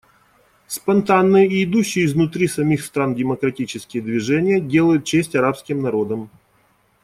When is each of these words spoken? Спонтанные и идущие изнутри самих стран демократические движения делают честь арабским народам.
Спонтанные 0.67 1.45
и 1.45 1.63
идущие 1.63 2.05
изнутри 2.05 2.47
самих 2.47 2.83
стран 2.83 3.13
демократические 3.13 4.01
движения 4.01 4.59
делают 4.59 5.05
честь 5.05 5.35
арабским 5.35 5.83
народам. 5.83 6.31